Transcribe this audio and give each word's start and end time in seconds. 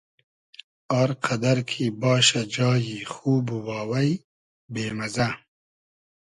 آر 0.99 1.09
قئدئر 1.23 1.57
کی 1.69 1.85
باشۂ 2.01 2.41
جایی 2.53 2.95
خوب 3.13 3.45
و 3.55 3.57
واوݷ 3.67 4.09
بې 4.73 4.85
مئزۂ 4.97 5.29